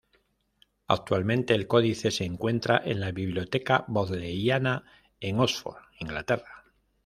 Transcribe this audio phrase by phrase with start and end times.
[0.87, 4.83] Actualmente, el códice se encuentra en la Biblioteca Bodleiana,
[5.19, 6.63] en Oxford, Inglaterra.